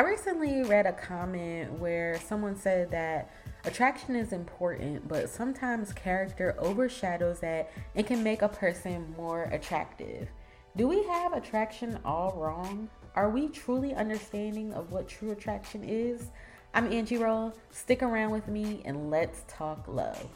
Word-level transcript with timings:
I 0.00 0.02
recently 0.02 0.62
read 0.62 0.86
a 0.86 0.94
comment 0.94 1.78
where 1.78 2.18
someone 2.20 2.56
said 2.56 2.90
that 2.90 3.30
attraction 3.66 4.16
is 4.16 4.32
important, 4.32 5.06
but 5.06 5.28
sometimes 5.28 5.92
character 5.92 6.56
overshadows 6.58 7.40
that 7.40 7.70
and 7.94 8.06
can 8.06 8.22
make 8.22 8.40
a 8.40 8.48
person 8.48 9.14
more 9.14 9.42
attractive. 9.52 10.30
Do 10.74 10.88
we 10.88 11.02
have 11.02 11.34
attraction 11.34 11.98
all 12.02 12.32
wrong? 12.34 12.88
Are 13.14 13.28
we 13.28 13.48
truly 13.48 13.92
understanding 13.92 14.72
of 14.72 14.90
what 14.90 15.06
true 15.06 15.32
attraction 15.32 15.84
is? 15.84 16.30
I'm 16.72 16.90
Angie 16.90 17.18
Roll. 17.18 17.52
Stick 17.70 18.02
around 18.02 18.30
with 18.30 18.48
me 18.48 18.80
and 18.86 19.10
let's 19.10 19.44
talk 19.48 19.84
love. 19.86 20.26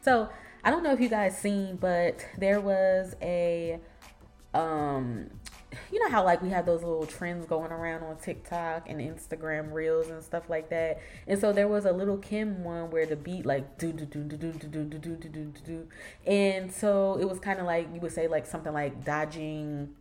So, 0.00 0.30
I 0.64 0.70
don't 0.70 0.82
know 0.82 0.94
if 0.94 1.00
you 1.00 1.10
guys 1.10 1.36
seen, 1.36 1.76
but 1.76 2.26
there 2.38 2.62
was 2.62 3.14
a 3.20 3.80
um 4.54 5.30
you 5.92 6.02
know 6.02 6.10
how 6.10 6.24
like 6.24 6.42
we 6.42 6.48
have 6.50 6.66
those 6.66 6.82
little 6.82 7.06
trends 7.06 7.46
going 7.46 7.70
around 7.70 8.02
on 8.02 8.16
TikTok 8.16 8.88
and 8.88 9.00
Instagram 9.00 9.72
reels 9.72 10.08
and 10.08 10.22
stuff 10.22 10.48
like 10.48 10.70
that. 10.70 11.00
And 11.26 11.38
so 11.38 11.52
there 11.52 11.68
was 11.68 11.84
a 11.84 11.92
little 11.92 12.16
Kim 12.16 12.64
one 12.64 12.90
where 12.90 13.06
the 13.06 13.16
beat 13.16 13.44
like 13.44 13.78
do 13.78 13.92
do 13.92 14.06
do 14.06 14.22
do 14.22 14.36
do 14.36 14.52
do 14.52 14.68
do 14.68 14.84
do 14.84 14.98
do 14.98 15.16
do 15.16 15.28
do 15.28 15.60
do. 15.64 15.88
And 16.26 16.72
so 16.72 17.18
it 17.20 17.28
was 17.28 17.38
kind 17.38 17.60
of 17.60 17.66
like 17.66 17.88
you 17.92 18.00
would 18.00 18.12
say 18.12 18.28
like 18.28 18.46
something 18.46 18.72
like 18.72 19.04
dodging 19.04 19.94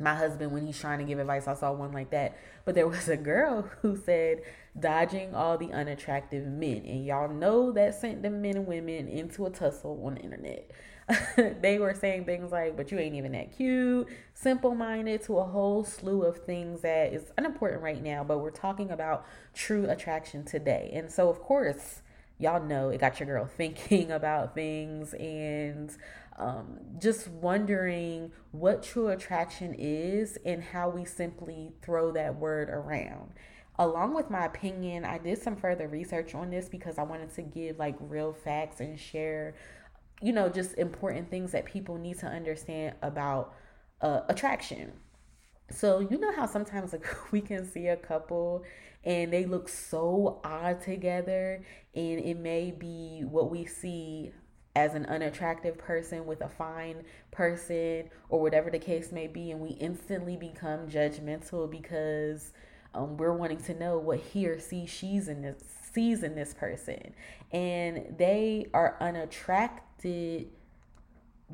my 0.00 0.14
husband 0.14 0.50
when 0.52 0.66
he's 0.66 0.78
trying 0.78 0.98
to 0.98 1.04
give 1.04 1.18
advice. 1.18 1.46
I 1.46 1.54
saw 1.54 1.72
one 1.72 1.92
like 1.92 2.10
that. 2.10 2.36
But 2.64 2.74
there 2.74 2.88
was 2.88 3.08
a 3.08 3.16
girl 3.16 3.62
who 3.82 3.96
said 3.96 4.42
dodging 4.78 5.34
all 5.34 5.58
the 5.58 5.72
unattractive 5.72 6.46
men. 6.46 6.82
And 6.86 7.04
y'all 7.04 7.28
know 7.28 7.72
that 7.72 7.94
sent 7.94 8.22
the 8.22 8.30
men 8.30 8.56
and 8.56 8.66
women 8.66 9.08
into 9.08 9.46
a 9.46 9.50
tussle 9.50 10.00
on 10.04 10.14
the 10.14 10.20
internet. 10.22 10.70
they 11.60 11.78
were 11.78 11.94
saying 11.94 12.24
things 12.24 12.52
like, 12.52 12.76
but 12.76 12.90
you 12.90 12.98
ain't 12.98 13.14
even 13.14 13.32
that 13.32 13.56
cute, 13.56 14.08
simple 14.34 14.74
minded, 14.74 15.22
to 15.24 15.38
a 15.38 15.44
whole 15.44 15.84
slew 15.84 16.22
of 16.22 16.38
things 16.38 16.82
that 16.82 17.12
is 17.12 17.32
unimportant 17.36 17.82
right 17.82 18.02
now. 18.02 18.24
But 18.24 18.38
we're 18.38 18.50
talking 18.50 18.90
about 18.90 19.26
true 19.54 19.88
attraction 19.88 20.44
today. 20.44 20.90
And 20.92 21.10
so, 21.10 21.28
of 21.28 21.40
course, 21.40 22.02
y'all 22.38 22.62
know 22.62 22.88
it 22.88 23.00
got 23.00 23.20
your 23.20 23.26
girl 23.26 23.46
thinking 23.56 24.10
about 24.10 24.54
things 24.54 25.14
and 25.14 25.96
um, 26.38 26.78
just 26.98 27.28
wondering 27.28 28.32
what 28.52 28.82
true 28.82 29.08
attraction 29.08 29.74
is 29.78 30.38
and 30.44 30.62
how 30.62 30.88
we 30.88 31.04
simply 31.04 31.72
throw 31.82 32.12
that 32.12 32.36
word 32.36 32.70
around. 32.70 33.32
Along 33.78 34.14
with 34.14 34.30
my 34.30 34.44
opinion, 34.44 35.04
I 35.04 35.18
did 35.18 35.40
some 35.40 35.56
further 35.56 35.88
research 35.88 36.34
on 36.34 36.50
this 36.50 36.68
because 36.68 36.98
I 36.98 37.02
wanted 37.02 37.34
to 37.34 37.42
give 37.42 37.78
like 37.78 37.96
real 37.98 38.32
facts 38.32 38.80
and 38.80 38.98
share 38.98 39.54
you 40.22 40.32
know, 40.32 40.48
just 40.48 40.76
important 40.78 41.30
things 41.30 41.52
that 41.52 41.64
people 41.64 41.96
need 41.96 42.18
to 42.18 42.26
understand 42.26 42.94
about 43.02 43.54
uh, 44.00 44.20
attraction. 44.28 44.92
So, 45.70 46.00
you 46.00 46.18
know 46.18 46.32
how 46.32 46.46
sometimes 46.46 46.92
like 46.92 47.06
we 47.32 47.40
can 47.40 47.64
see 47.64 47.86
a 47.86 47.96
couple 47.96 48.64
and 49.04 49.32
they 49.32 49.46
look 49.46 49.68
so 49.68 50.40
odd 50.44 50.82
together, 50.82 51.64
and 51.94 52.20
it 52.20 52.38
may 52.38 52.70
be 52.70 53.22
what 53.24 53.50
we 53.50 53.64
see 53.64 54.32
as 54.76 54.94
an 54.94 55.06
unattractive 55.06 55.76
person 55.78 56.26
with 56.26 56.42
a 56.42 56.48
fine 56.48 57.02
person 57.30 58.08
or 58.28 58.40
whatever 58.40 58.70
the 58.70 58.78
case 58.78 59.10
may 59.10 59.26
be, 59.26 59.50
and 59.50 59.60
we 59.60 59.70
instantly 59.70 60.36
become 60.36 60.86
judgmental 60.86 61.70
because 61.70 62.52
um, 62.94 63.16
we're 63.16 63.32
wanting 63.32 63.60
to 63.62 63.74
know 63.74 63.98
what 63.98 64.18
he 64.18 64.46
or 64.46 64.60
she 64.60 64.86
she's 64.86 65.28
in 65.28 65.42
this 65.42 65.79
sees 65.92 66.22
in 66.22 66.34
this 66.34 66.54
person, 66.54 67.14
and 67.52 68.14
they 68.18 68.66
are 68.72 68.96
unattracted 69.00 70.48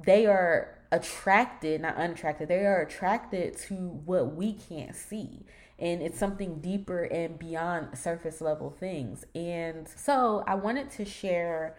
they 0.05 0.27
are 0.27 0.79
attracted 0.93 1.81
not 1.81 1.97
unattracted 1.97 2.49
they 2.49 2.67
are 2.67 2.83
attracted 2.83 3.57
to 3.57 3.75
what 4.05 4.35
we 4.35 4.53
can't 4.53 4.95
see. 4.95 5.45
And 5.79 6.01
it's 6.01 6.19
something 6.19 6.61
deeper 6.61 7.05
and 7.05 7.39
beyond 7.39 7.99
surface 7.99 8.41
level 8.41 8.71
things. 8.71 9.25
And 9.35 9.87
so 9.89 10.43
i 10.47 10.55
wanted 10.55 10.91
to 10.93 11.05
share 11.05 11.77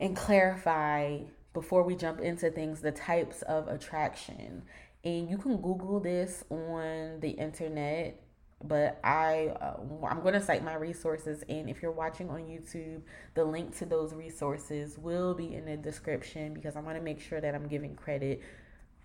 and 0.00 0.16
clarify 0.16 1.18
before 1.52 1.82
we 1.82 1.94
jump 1.94 2.20
into 2.20 2.50
things 2.50 2.80
the 2.80 2.92
types 2.92 3.42
of 3.42 3.68
attraction. 3.68 4.62
And 5.04 5.30
you 5.30 5.38
can 5.38 5.56
google 5.56 6.00
this 6.00 6.44
on 6.50 7.20
the 7.20 7.30
internet 7.30 8.20
but 8.62 9.00
I 9.02 9.54
uh, 9.60 9.76
I'm 10.06 10.20
going 10.20 10.34
to 10.34 10.40
cite 10.40 10.62
my 10.62 10.74
resources 10.74 11.42
and 11.48 11.68
if 11.70 11.80
you're 11.82 11.92
watching 11.92 12.28
on 12.28 12.40
YouTube 12.40 13.02
the 13.34 13.44
link 13.44 13.76
to 13.78 13.86
those 13.86 14.12
resources 14.12 14.98
will 14.98 15.34
be 15.34 15.54
in 15.54 15.64
the 15.64 15.76
description 15.76 16.52
because 16.52 16.76
I 16.76 16.80
want 16.80 16.98
to 16.98 17.02
make 17.02 17.20
sure 17.20 17.40
that 17.40 17.54
I'm 17.54 17.68
giving 17.68 17.94
credit 17.94 18.42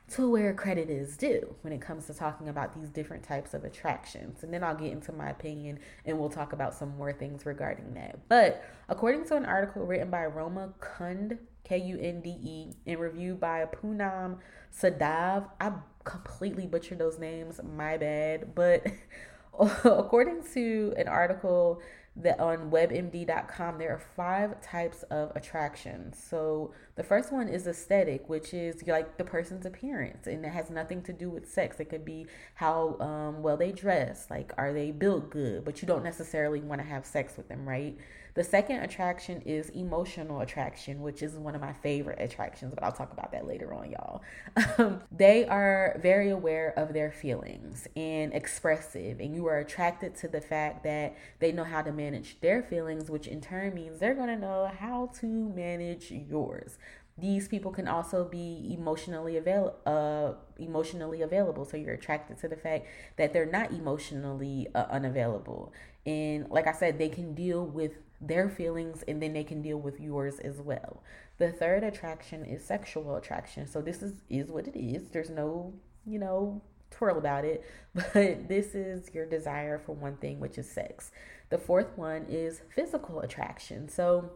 to 0.08 0.30
where 0.30 0.54
credit 0.54 0.90
is 0.90 1.18
due 1.18 1.56
when 1.62 1.74
it 1.74 1.82
comes 1.82 2.06
to 2.06 2.14
talking 2.14 2.50
about 2.50 2.76
these 2.76 2.90
different 2.90 3.24
types 3.24 3.54
of 3.54 3.64
attractions. 3.64 4.44
And 4.44 4.54
then 4.54 4.64
I'll 4.64 4.76
get 4.76 4.92
into 4.92 5.12
my 5.12 5.30
opinion 5.30 5.80
and 6.06 6.20
we'll 6.20 6.30
talk 6.30 6.54
about 6.54 6.76
some 6.76 6.96
more 6.96 7.12
things 7.12 7.46
regarding 7.46 7.94
that. 7.96 8.20
But 8.30 8.64
according 8.88 9.26
to 9.26 9.36
an 9.36 9.46
article 9.46 9.84
written 9.84 10.12
by 10.12 10.26
Roma 10.26 10.74
Kund, 10.80 11.40
K 11.64 11.80
U 11.80 11.98
N 12.00 12.22
D 12.22 12.30
E, 12.30 12.74
and 12.86 13.00
reviewed 13.00 13.40
by 13.40 13.66
Poonam 13.66 14.38
Sadav, 14.72 15.50
I 15.60 15.72
completely 16.04 16.68
butchered 16.68 17.00
those 17.00 17.18
names, 17.18 17.60
my 17.64 17.98
bad. 17.98 18.54
But 18.54 18.86
according 19.84 20.44
to 20.54 20.94
an 20.98 21.08
article 21.08 21.82
that 22.18 22.40
on 22.40 22.72
webmd.com 22.72 23.78
there 23.78 23.92
are 23.92 24.02
five 24.16 24.62
types 24.62 25.04
of 25.04 25.32
attractions. 25.36 26.18
So 26.18 26.74
the 26.96 27.04
first 27.04 27.34
one 27.34 27.50
is 27.50 27.68
aesthetic 27.68 28.30
which 28.30 28.54
is 28.54 28.88
like 28.88 29.18
the 29.18 29.26
person's 29.26 29.66
appearance 29.66 30.26
and 30.26 30.46
it 30.46 30.50
has 30.50 30.70
nothing 30.70 31.02
to 31.04 31.14
do 31.14 31.30
with 31.30 31.50
sex. 31.50 31.80
It 31.80 31.90
could 31.90 32.06
be 32.06 32.28
how 32.56 32.98
um, 33.00 33.44
well 33.44 33.58
they 33.58 33.72
dress 33.72 34.28
like 34.30 34.54
are 34.58 34.72
they 34.72 34.92
built 34.92 35.30
good? 35.30 35.66
But 35.66 35.82
you 35.82 35.88
don't 35.88 36.04
necessarily 36.04 36.62
want 36.62 36.80
to 36.80 36.88
have 36.88 37.06
sex 37.06 37.36
with 37.36 37.50
them 37.50 37.68
right 37.68 37.98
the 38.36 38.44
second 38.44 38.82
attraction 38.82 39.42
is 39.46 39.70
emotional 39.70 40.42
attraction, 40.42 41.02
which 41.02 41.24
is 41.24 41.36
one 41.36 41.56
of 41.56 41.62
my 41.62 41.72
favorite 41.72 42.22
attractions, 42.22 42.74
but 42.76 42.84
I'll 42.84 42.92
talk 42.92 43.14
about 43.14 43.32
that 43.32 43.48
later 43.48 43.74
on, 43.74 43.92
y'all. 43.92 44.22
Um, 44.78 45.02
they 45.10 45.46
are 45.46 45.98
very 46.02 46.30
aware 46.30 46.74
of 46.78 46.92
their 46.92 47.12
feelings 47.12 47.88
and 47.96 48.34
expressive, 48.34 49.22
and 49.22 49.34
you 49.34 49.46
are 49.46 49.60
attracted 49.60 50.16
to 50.18 50.28
the 50.28 50.42
fact 50.42 50.84
that 50.84 51.16
they 51.40 51.54
know 51.54 51.64
how 51.64 51.82
to 51.82 51.94
manage 51.94 52.40
their 52.42 52.62
feelings, 52.62 53.10
which 53.10 53.28
in 53.28 53.40
turn 53.40 53.74
means 53.74 54.00
they're 54.00 54.16
going 54.16 54.28
to 54.28 54.38
know 54.38 54.70
how 54.80 55.12
to 55.20 55.28
manage 55.28 56.12
yours 56.12 56.78
these 57.18 57.48
people 57.48 57.72
can 57.72 57.88
also 57.88 58.26
be 58.26 58.76
emotionally 58.78 59.38
avail- 59.38 59.76
uh, 59.86 60.34
emotionally 60.58 61.22
available 61.22 61.64
so 61.64 61.78
you're 61.78 61.94
attracted 61.94 62.38
to 62.38 62.48
the 62.48 62.58
fact 62.58 62.86
that 63.16 63.32
they're 63.32 63.46
not 63.46 63.72
emotionally 63.72 64.68
uh, 64.76 64.86
unavailable 64.90 65.72
and 66.06 66.50
like 66.50 66.68
i 66.68 66.72
said 66.72 66.98
they 66.98 67.10
can 67.10 67.34
deal 67.34 67.66
with 67.66 67.94
their 68.22 68.50
feelings 68.50 69.04
and 69.08 69.22
then 69.22 69.34
they 69.34 69.44
can 69.44 69.62
deal 69.62 69.78
with 69.78 70.00
yours 70.00 70.40
as 70.40 70.62
well. 70.62 71.04
The 71.38 71.52
third 71.52 71.84
attraction 71.84 72.46
is 72.46 72.64
sexual 72.64 73.16
attraction. 73.16 73.68
So 73.68 73.82
this 73.82 74.02
is 74.02 74.22
is 74.30 74.50
what 74.50 74.68
it 74.68 74.78
is. 74.78 75.10
There's 75.10 75.30
no, 75.30 75.74
you 76.06 76.20
know, 76.20 76.62
twirl 76.92 77.18
about 77.18 77.46
it, 77.46 77.64
but 77.94 78.48
this 78.48 78.74
is 78.74 79.14
your 79.14 79.26
desire 79.26 79.80
for 79.80 79.94
one 79.94 80.18
thing, 80.18 80.40
which 80.40 80.58
is 80.58 80.70
sex. 80.70 81.12
The 81.50 81.58
fourth 81.58 81.98
one 81.98 82.26
is 82.30 82.62
physical 82.74 83.20
attraction. 83.20 83.90
So 83.90 84.32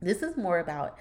this 0.00 0.22
is 0.22 0.36
more 0.36 0.58
about 0.58 0.98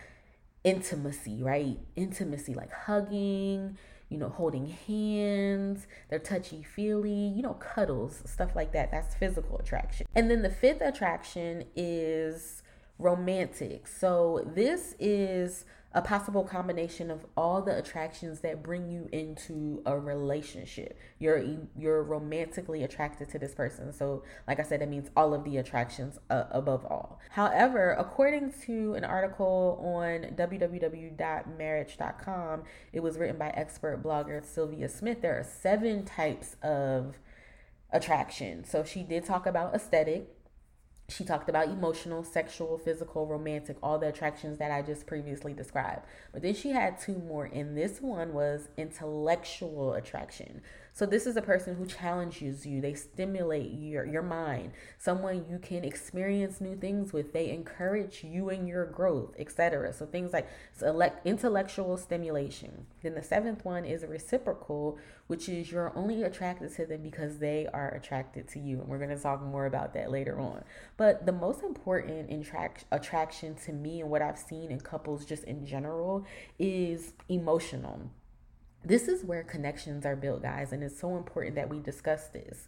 intimacy, 0.64 1.42
right? 1.42 1.80
Intimacy 1.96 2.54
like 2.54 2.72
hugging, 2.72 3.78
you 4.10 4.18
know, 4.18 4.30
holding 4.30 4.68
hands, 4.88 5.88
they're 6.10 6.20
touchy 6.20 6.64
feely, 6.64 7.28
you 7.36 7.42
know, 7.42 7.54
cuddles, 7.54 8.22
stuff 8.26 8.56
like 8.56 8.72
that. 8.74 8.92
That's 8.92 9.16
physical 9.16 9.58
attraction. 9.58 10.08
And 10.16 10.30
then 10.30 10.42
the 10.42 10.50
fifth 10.50 10.82
attraction 10.82 11.66
is 11.76 12.64
romantic. 12.98 13.88
So 13.88 14.44
this 14.56 14.96
is 15.00 15.66
a 15.92 16.04
possible 16.04 16.44
combination 16.44 17.10
of 17.10 17.26
all 17.36 17.64
the 17.64 17.76
attractions 17.76 18.42
that 18.42 18.62
bring 18.62 18.90
you 18.90 19.10
into 19.12 19.82
a 19.88 19.98
relationship. 19.98 20.96
You're 21.18 21.44
you're 21.76 22.04
romantically 22.04 22.84
attracted 22.84 23.30
to 23.30 23.40
this 23.40 23.56
person. 23.56 23.92
So, 23.92 24.22
like 24.48 24.60
I 24.60 24.64
said, 24.64 24.82
that 24.82 24.90
means 24.90 25.10
all 25.18 25.34
of 25.34 25.44
the 25.44 25.58
attractions 25.58 26.20
uh, 26.30 26.44
above 26.52 26.86
all. 26.86 27.20
However, 27.32 27.96
according 27.98 28.54
to 28.66 28.94
an 28.94 29.04
article 29.04 29.82
on 29.84 30.36
www.marriage.com, 30.36 32.64
it 32.94 33.00
was 33.00 33.18
written 33.18 33.38
by 33.38 33.50
expert 33.50 34.04
blogger 34.04 34.46
Sylvia 34.46 34.90
Smith. 34.90 35.22
There 35.22 35.40
are 35.40 35.44
seven 35.44 36.06
types 36.06 36.56
of 36.62 37.18
attraction. 37.92 38.64
So 38.64 38.84
she 38.84 39.02
did 39.02 39.26
talk 39.26 39.48
about 39.48 39.74
aesthetic 39.74 40.39
she 41.10 41.24
talked 41.24 41.50
about 41.50 41.68
emotional, 41.68 42.24
sexual, 42.24 42.78
physical, 42.78 43.26
romantic, 43.26 43.78
all 43.82 43.98
the 43.98 44.08
attractions 44.08 44.58
that 44.60 44.72
I 44.72 44.82
just 44.82 45.08
previously 45.08 45.54
described. 45.54 46.06
But 46.32 46.44
then 46.44 46.54
she 46.54 46.70
had 46.70 47.00
two 47.00 47.18
more, 47.18 47.46
and 47.46 47.76
this 47.76 48.02
one 48.02 48.34
was 48.34 48.70
intellectual 48.78 49.94
attraction. 49.94 50.62
So 51.00 51.06
this 51.06 51.26
is 51.26 51.38
a 51.38 51.42
person 51.42 51.76
who 51.76 51.86
challenges 51.86 52.66
you. 52.66 52.82
They 52.82 52.94
stimulate 52.94 53.72
your 53.72 54.06
your 54.06 54.22
mind. 54.22 54.74
Someone 54.98 55.46
you 55.50 55.58
can 55.58 55.86
experience 55.86 56.60
new 56.60 56.76
things 56.76 57.14
with. 57.14 57.32
They 57.32 57.52
encourage 57.52 58.22
you 58.22 58.50
in 58.50 58.68
your 58.68 58.86
growth, 58.86 59.34
etc. 59.40 59.94
So 59.94 60.06
things 60.06 60.34
like 60.34 60.50
select 60.74 61.26
intellectual 61.26 61.96
stimulation. 61.96 62.86
Then 63.02 63.16
the 63.16 63.24
seventh 63.24 63.64
one 63.64 63.86
is 63.86 64.04
reciprocal, 64.04 64.98
which 65.28 65.48
is 65.48 65.72
you're 65.72 65.98
only 65.98 66.24
attracted 66.24 66.76
to 66.76 66.86
them 66.86 67.02
because 67.02 67.38
they 67.38 67.66
are 67.74 67.92
attracted 67.92 68.50
to 68.50 68.60
you. 68.60 68.82
And 68.82 68.90
we're 68.90 68.98
going 68.98 69.16
to 69.16 69.24
talk 69.24 69.42
more 69.42 69.68
about 69.68 69.94
that 69.94 70.12
later 70.12 70.38
on. 70.38 70.66
But 70.98 71.26
the 71.26 71.32
most 71.32 71.64
important 71.64 72.30
attract- 72.30 72.84
attraction 72.92 73.56
to 73.64 73.72
me 73.72 74.02
and 74.02 74.10
what 74.10 74.22
I've 74.22 74.38
seen 74.38 74.70
in 74.70 74.82
couples 74.82 75.24
just 75.24 75.46
in 75.46 75.66
general 75.66 76.26
is 76.60 77.14
emotional. 77.30 78.12
This 78.84 79.08
is 79.08 79.24
where 79.24 79.44
connections 79.44 80.06
are 80.06 80.16
built, 80.16 80.42
guys, 80.42 80.72
and 80.72 80.84
it's 80.84 81.00
so 81.00 81.18
important 81.18 81.56
that 81.56 81.70
we 81.70 81.80
discuss 81.80 82.28
this. 82.28 82.68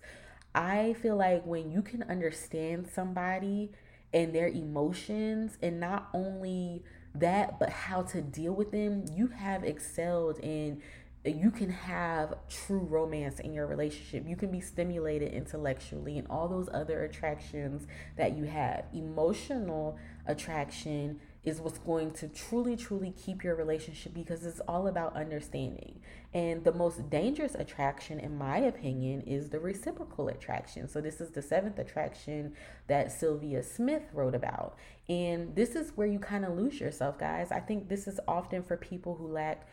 I 0.54 0.94
feel 1.02 1.16
like 1.16 1.46
when 1.46 1.72
you 1.72 1.82
can 1.82 2.04
understand 2.04 2.90
somebody 2.94 3.72
and 4.14 4.36
their 4.36 4.50
emotions, 4.50 5.58
and 5.62 5.80
not 5.80 6.10
only 6.14 6.84
that, 7.16 7.60
but 7.60 7.70
how 7.70 8.02
to 8.04 8.22
deal 8.22 8.54
with 8.54 8.72
them, 8.72 9.06
you 9.16 9.28
have 9.28 9.64
excelled 9.64 10.38
in 10.40 10.82
you 11.24 11.52
can 11.52 11.70
have 11.70 12.34
true 12.50 12.80
romance 12.80 13.40
in 13.40 13.54
your 13.54 13.68
relationship. 13.68 14.28
You 14.28 14.36
can 14.36 14.50
be 14.50 14.60
stimulated 14.60 15.32
intellectually 15.34 16.18
and 16.18 16.28
all 16.30 16.48
those 16.48 16.68
other 16.74 17.04
attractions 17.04 17.86
that 18.18 18.36
you 18.36 18.46
have. 18.46 18.86
Emotional 18.92 20.00
attraction 20.26 21.20
is 21.44 21.60
what's 21.60 21.80
going 21.80 22.12
to 22.12 22.28
truly, 22.28 22.76
truly 22.76 23.12
keep 23.12 23.44
your 23.44 23.56
relationship 23.56 24.14
because 24.14 24.46
it's 24.46 24.60
all 24.62 24.88
about 24.88 25.16
understanding. 25.16 26.00
And 26.34 26.64
the 26.64 26.72
most 26.72 27.10
dangerous 27.10 27.56
attraction, 27.56 28.20
in 28.20 28.38
my 28.38 28.58
opinion, 28.58 29.22
is 29.22 29.50
the 29.50 29.60
reciprocal 29.60 30.28
attraction. 30.28 30.88
So, 30.88 31.02
this 31.02 31.20
is 31.20 31.32
the 31.32 31.42
seventh 31.42 31.80
attraction 31.80 32.54
that 32.88 33.12
Sylvia 33.12 33.64
Smith 33.64 34.04
wrote 34.14 34.36
about. 34.36 34.78
And 35.10 35.56
this 35.56 35.76
is 35.76 35.92
where 35.96 36.08
you 36.08 36.20
kind 36.20 36.46
of 36.46 36.56
lose 36.56 36.80
yourself, 36.80 37.18
guys. 37.18 37.52
I 37.52 37.60
think 37.60 37.90
this 37.90 38.08
is 38.08 38.20
often 38.28 38.64
for 38.64 38.78
people 38.78 39.16
who 39.16 39.28
lack 39.28 39.68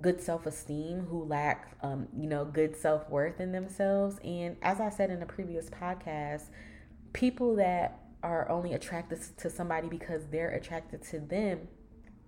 good 0.00 0.20
self-esteem 0.22 1.04
who 1.04 1.22
lack 1.24 1.76
um, 1.82 2.08
you 2.16 2.26
know 2.26 2.46
good 2.46 2.74
self-worth 2.74 3.40
in 3.40 3.52
themselves 3.52 4.16
and 4.24 4.56
as 4.62 4.80
i 4.80 4.88
said 4.88 5.10
in 5.10 5.20
a 5.20 5.26
previous 5.26 5.68
podcast 5.68 6.44
people 7.12 7.56
that 7.56 8.01
are 8.22 8.48
only 8.48 8.72
attracted 8.74 9.20
to 9.36 9.50
somebody 9.50 9.88
because 9.88 10.26
they're 10.30 10.50
attracted 10.50 11.02
to 11.02 11.18
them 11.20 11.68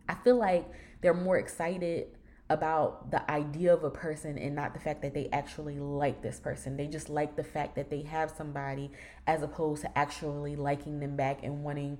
i 0.08 0.14
feel 0.14 0.36
like 0.36 0.68
they're 1.00 1.14
more 1.14 1.38
excited 1.38 2.08
about 2.50 3.10
the 3.10 3.30
idea 3.30 3.72
of 3.72 3.84
a 3.84 3.90
person 3.90 4.36
and 4.36 4.54
not 4.54 4.74
the 4.74 4.80
fact 4.80 5.00
that 5.02 5.14
they 5.14 5.28
actually 5.32 5.78
like 5.78 6.22
this 6.22 6.38
person. 6.38 6.76
They 6.76 6.86
just 6.86 7.08
like 7.08 7.36
the 7.36 7.44
fact 7.44 7.74
that 7.76 7.88
they 7.88 8.02
have 8.02 8.30
somebody 8.30 8.90
as 9.26 9.42
opposed 9.42 9.82
to 9.82 9.98
actually 9.98 10.56
liking 10.56 11.00
them 11.00 11.16
back 11.16 11.42
and 11.42 11.64
wanting 11.64 11.98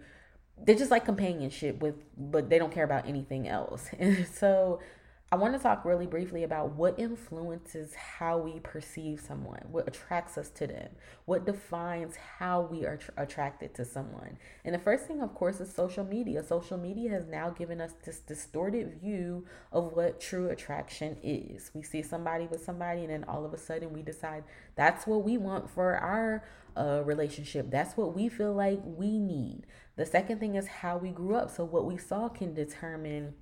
they 0.62 0.76
just 0.76 0.90
like 0.90 1.04
companionship 1.04 1.80
with 1.80 1.96
but 2.16 2.48
they 2.48 2.60
don't 2.60 2.72
care 2.72 2.84
about 2.84 3.08
anything 3.08 3.48
else. 3.48 3.88
And 3.98 4.26
so 4.34 4.80
I 5.34 5.36
want 5.36 5.52
to 5.54 5.58
talk 5.58 5.84
really 5.84 6.06
briefly 6.06 6.44
about 6.44 6.76
what 6.76 6.96
influences 6.96 7.92
how 7.96 8.38
we 8.38 8.60
perceive 8.60 9.18
someone, 9.18 9.62
what 9.68 9.88
attracts 9.88 10.38
us 10.38 10.48
to 10.50 10.68
them, 10.68 10.90
what 11.24 11.44
defines 11.44 12.14
how 12.38 12.60
we 12.60 12.86
are 12.86 12.98
tr- 12.98 13.10
attracted 13.16 13.74
to 13.74 13.84
someone. 13.84 14.38
And 14.64 14.72
the 14.72 14.78
first 14.78 15.08
thing, 15.08 15.20
of 15.20 15.34
course, 15.34 15.58
is 15.58 15.74
social 15.74 16.04
media. 16.04 16.44
Social 16.44 16.78
media 16.78 17.10
has 17.10 17.26
now 17.26 17.50
given 17.50 17.80
us 17.80 17.94
this 18.04 18.20
distorted 18.20 19.00
view 19.00 19.44
of 19.72 19.94
what 19.94 20.20
true 20.20 20.50
attraction 20.50 21.16
is. 21.20 21.72
We 21.74 21.82
see 21.82 22.02
somebody 22.02 22.46
with 22.46 22.64
somebody, 22.64 23.00
and 23.00 23.10
then 23.10 23.24
all 23.24 23.44
of 23.44 23.52
a 23.52 23.58
sudden 23.58 23.92
we 23.92 24.02
decide 24.02 24.44
that's 24.76 25.04
what 25.04 25.24
we 25.24 25.36
want 25.36 25.68
for 25.68 25.96
our 25.96 26.44
uh, 26.76 27.02
relationship. 27.04 27.72
That's 27.72 27.96
what 27.96 28.14
we 28.14 28.28
feel 28.28 28.54
like 28.54 28.80
we 28.84 29.18
need. 29.18 29.62
The 29.96 30.06
second 30.06 30.38
thing 30.38 30.54
is 30.54 30.68
how 30.68 30.96
we 30.96 31.10
grew 31.10 31.34
up. 31.34 31.50
So, 31.50 31.64
what 31.64 31.86
we 31.86 31.96
saw 31.96 32.28
can 32.28 32.54
determine 32.54 33.34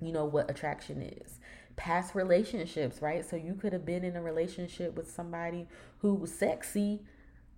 you 0.00 0.12
know 0.12 0.24
what 0.24 0.50
attraction 0.50 1.02
is. 1.02 1.38
Past 1.76 2.14
relationships 2.14 3.00
right? 3.00 3.28
So 3.28 3.36
you 3.36 3.54
could 3.54 3.72
have 3.72 3.84
been 3.84 4.04
in 4.04 4.16
a 4.16 4.22
relationship 4.22 4.96
with 4.96 5.10
somebody 5.10 5.66
who 5.98 6.14
was 6.14 6.32
sexy 6.32 7.00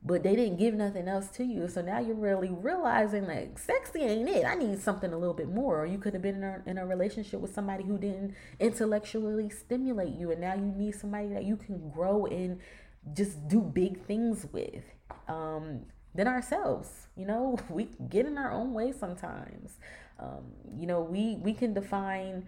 but 0.05 0.25
they 0.25 0.35
didn't 0.35 0.59
give 0.59 0.75
nothing 0.75 1.07
else 1.07 1.29
to 1.29 1.45
you. 1.45 1.69
So 1.69 1.81
now 1.81 2.01
you're 2.01 2.17
really 2.17 2.51
realizing 2.51 3.27
like 3.27 3.59
sexy 3.59 4.01
ain't 4.01 4.29
it. 4.29 4.45
I 4.45 4.57
need 4.57 4.81
something 4.81 5.13
a 5.13 5.19
little 5.19 5.35
bit 5.35 5.49
more. 5.49 5.81
Or 5.81 5.87
you 5.87 5.99
could 5.99 6.13
have 6.13 6.23
been 6.23 6.37
in 6.37 6.45
a, 6.45 6.63
in 6.67 6.79
a 6.79 6.87
relationship 6.87 7.41
with 7.41 7.55
somebody 7.55 7.85
who 7.85 7.99
didn't 7.99 8.35
intellectually 8.59 9.49
stimulate 9.49 10.15
you 10.15 10.33
and 10.33 10.41
now 10.41 10.55
you 10.55 10.73
need 10.77 10.95
somebody 10.97 11.29
that 11.29 11.45
you 11.45 11.57
can 11.57 11.89
grow 11.91 12.27
and 12.27 12.59
just 13.15 13.49
do 13.49 13.61
big 13.61 14.05
things 14.05 14.47
with 14.53 14.85
um 15.29 15.83
than 16.15 16.27
ourselves. 16.27 17.07
You 17.17 17.27
know 17.27 17.59
we 17.71 17.89
get 18.09 18.27
in 18.27 18.39
our 18.39 18.51
own 18.51 18.75
way 18.75 18.93
sometimes 18.93 19.79
um, 20.23 20.45
you 20.79 20.87
know, 20.87 21.01
we 21.01 21.37
we 21.37 21.53
can 21.53 21.75
define 21.75 22.47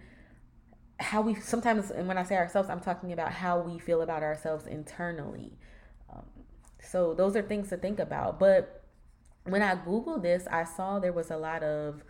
how 0.99 1.21
we 1.21 1.35
sometimes, 1.35 1.91
and 1.91 2.07
when 2.07 2.17
I 2.17 2.23
say 2.23 2.35
ourselves, 2.35 2.69
I'm 2.69 2.79
talking 2.79 3.11
about 3.11 3.31
how 3.31 3.59
we 3.59 3.79
feel 3.79 4.01
about 4.01 4.23
ourselves 4.23 4.65
internally. 4.65 5.57
Um, 6.09 6.23
so 6.79 7.13
those 7.13 7.35
are 7.35 7.41
things 7.41 7.69
to 7.69 7.77
think 7.77 7.99
about. 7.99 8.39
But 8.39 8.83
when 9.43 9.61
I 9.61 9.75
googled 9.75 10.23
this, 10.23 10.47
I 10.49 10.63
saw 10.63 10.99
there 10.99 11.13
was 11.13 11.29
a 11.29 11.37
lot 11.37 11.63
of 11.63 12.03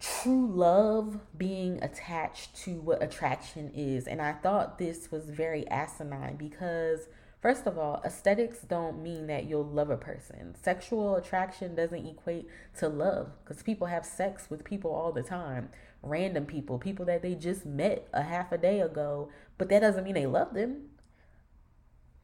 true 0.00 0.48
love 0.48 1.18
being 1.36 1.82
attached 1.82 2.56
to 2.64 2.80
what 2.80 3.02
attraction 3.02 3.70
is, 3.74 4.08
and 4.08 4.20
I 4.20 4.32
thought 4.32 4.78
this 4.78 5.10
was 5.12 5.30
very 5.30 5.68
asinine 5.68 6.36
because 6.36 7.08
First 7.40 7.66
of 7.66 7.78
all, 7.78 8.02
aesthetics 8.04 8.62
don't 8.62 9.00
mean 9.00 9.28
that 9.28 9.44
you'll 9.44 9.64
love 9.64 9.90
a 9.90 9.96
person. 9.96 10.56
Sexual 10.60 11.14
attraction 11.14 11.76
doesn't 11.76 12.06
equate 12.06 12.48
to 12.78 12.88
love 12.88 13.30
because 13.44 13.62
people 13.62 13.86
have 13.86 14.04
sex 14.04 14.50
with 14.50 14.64
people 14.64 14.90
all 14.90 15.12
the 15.12 15.22
time. 15.22 15.68
Random 16.02 16.46
people, 16.46 16.78
people 16.78 17.04
that 17.04 17.22
they 17.22 17.36
just 17.36 17.64
met 17.64 18.08
a 18.12 18.22
half 18.22 18.50
a 18.50 18.58
day 18.58 18.80
ago, 18.80 19.30
but 19.56 19.68
that 19.68 19.80
doesn't 19.80 20.02
mean 20.02 20.14
they 20.14 20.26
love 20.26 20.52
them. 20.52 20.88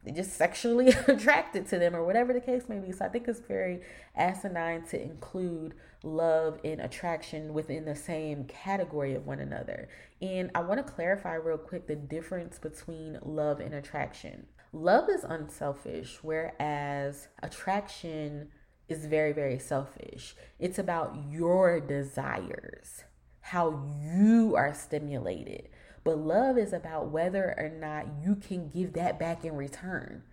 They're 0.03 0.13
just 0.13 0.33
sexually 0.33 0.89
attracted 1.07 1.67
to 1.69 1.79
them 1.79 1.95
or 1.95 2.03
whatever 2.03 2.33
the 2.33 2.41
case 2.41 2.63
may 2.67 2.79
be. 2.79 2.91
So 2.91 3.05
I 3.05 3.07
think 3.07 3.29
it's 3.29 3.39
very 3.39 3.81
asinine 4.17 4.85
to 4.87 5.01
include 5.01 5.75
love 6.03 6.59
and 6.65 6.81
attraction 6.81 7.53
within 7.53 7.85
the 7.85 7.95
same 7.95 8.43
category 8.43 9.15
of 9.15 9.25
one 9.25 9.39
another. 9.39 9.87
And 10.21 10.51
I 10.53 10.59
want 10.59 10.85
to 10.85 10.93
clarify 10.93 11.35
real 11.35 11.57
quick 11.57 11.87
the 11.87 11.95
difference 11.95 12.59
between 12.59 13.17
love 13.23 13.61
and 13.61 13.73
attraction 13.73 14.47
love 14.75 15.09
is 15.09 15.23
unselfish, 15.23 16.19
whereas 16.21 17.29
attraction 17.41 18.49
is 18.87 19.05
very, 19.05 19.31
very 19.31 19.57
selfish. 19.57 20.35
It's 20.59 20.77
about 20.77 21.17
your 21.29 21.79
desires, 21.79 23.03
how 23.41 23.83
you 24.03 24.55
are 24.55 24.73
stimulated. 24.73 25.69
But 26.03 26.19
love 26.19 26.57
is 26.57 26.73
about 26.73 27.09
whether 27.09 27.55
or 27.57 27.69
not 27.69 28.05
you 28.23 28.35
can 28.35 28.69
give 28.69 28.93
that 28.93 29.17
back 29.17 29.43
in 29.43 29.55
return. 29.55 30.23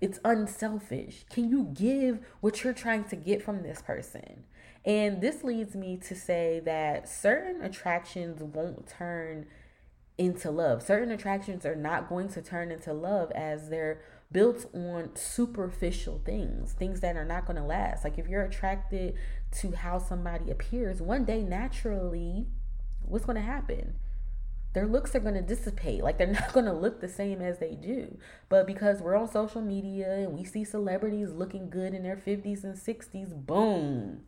It's 0.00 0.20
unselfish. 0.24 1.24
Can 1.28 1.48
you 1.48 1.64
give 1.74 2.20
what 2.40 2.62
you're 2.62 2.72
trying 2.72 3.04
to 3.04 3.16
get 3.16 3.42
from 3.42 3.62
this 3.62 3.82
person? 3.82 4.44
And 4.84 5.20
this 5.20 5.42
leads 5.42 5.74
me 5.74 5.96
to 6.06 6.14
say 6.14 6.60
that 6.64 7.08
certain 7.08 7.62
attractions 7.62 8.40
won't 8.42 8.86
turn 8.86 9.46
into 10.18 10.50
love. 10.50 10.82
Certain 10.82 11.12
attractions 11.12 11.64
are 11.64 11.76
not 11.76 12.08
going 12.08 12.28
to 12.28 12.42
turn 12.42 12.70
into 12.72 12.92
love 12.92 13.30
as 13.32 13.70
they're 13.70 14.02
built 14.30 14.66
on 14.74 15.10
superficial 15.14 16.20
things, 16.24 16.72
things 16.72 17.00
that 17.00 17.16
are 17.16 17.24
not 17.24 17.46
going 17.46 17.56
to 17.56 17.62
last. 17.62 18.04
Like 18.04 18.18
if 18.18 18.28
you're 18.28 18.44
attracted 18.44 19.14
to 19.60 19.72
how 19.72 19.98
somebody 19.98 20.50
appears, 20.50 21.00
one 21.00 21.24
day 21.24 21.42
naturally, 21.42 22.46
what's 23.02 23.24
going 23.24 23.36
to 23.36 23.42
happen? 23.42 23.94
Their 24.74 24.86
looks 24.86 25.14
are 25.14 25.20
going 25.20 25.34
to 25.34 25.40
dissipate. 25.40 26.02
Like 26.02 26.18
they're 26.18 26.26
not 26.32 26.52
going 26.52 26.66
to 26.66 26.72
look 26.72 27.00
the 27.00 27.08
same 27.08 27.40
as 27.40 27.58
they 27.58 27.74
do. 27.74 28.18
But 28.48 28.66
because 28.66 29.00
we're 29.00 29.16
on 29.16 29.30
social 29.30 29.62
media 29.62 30.12
and 30.12 30.34
we 30.34 30.44
see 30.44 30.64
celebrities 30.64 31.30
looking 31.30 31.70
good 31.70 31.94
in 31.94 32.02
their 32.02 32.16
50s 32.16 32.64
and 32.64 32.76
60s, 32.76 33.32
boom, 33.46 34.22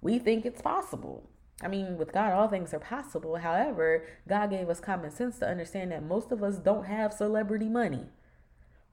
we 0.00 0.18
think 0.18 0.44
it's 0.44 0.62
possible. 0.62 1.30
I 1.62 1.68
mean, 1.68 1.96
with 1.96 2.12
God, 2.12 2.32
all 2.32 2.48
things 2.48 2.74
are 2.74 2.78
possible. 2.78 3.36
However, 3.36 4.06
God 4.28 4.50
gave 4.50 4.68
us 4.68 4.80
common 4.80 5.10
sense 5.10 5.38
to 5.38 5.48
understand 5.48 5.90
that 5.90 6.02
most 6.02 6.30
of 6.30 6.42
us 6.42 6.56
don't 6.58 6.84
have 6.84 7.12
celebrity 7.14 7.68
money. 7.68 8.06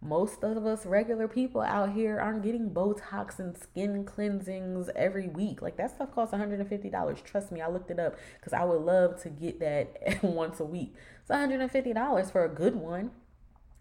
Most 0.02 0.44
of 0.44 0.66
us 0.66 0.86
regular 0.86 1.30
people 1.30 1.62
out 1.62 1.94
here 1.94 2.20
aren't 2.20 2.44
getting 2.44 2.72
Botox 2.72 3.40
and 3.40 3.58
skin 3.58 4.04
cleansings 4.04 4.90
every 4.96 5.30
week. 5.30 5.62
Like 5.62 5.78
that 5.78 5.92
stuff 5.92 6.14
costs 6.14 6.34
$150. 6.34 7.24
Trust 7.24 7.52
me, 7.52 7.62
I 7.62 7.70
looked 7.70 7.90
it 7.90 8.00
up 8.00 8.16
because 8.38 8.54
I 8.54 8.66
would 8.66 8.82
love 8.82 9.22
to 9.24 9.30
get 9.30 9.60
that 9.62 10.20
once 10.24 10.60
a 10.60 10.66
week. 10.66 10.94
It's 11.22 11.32
$150 11.32 12.32
for 12.32 12.44
a 12.44 12.50
good 12.50 12.76
one. 12.76 13.12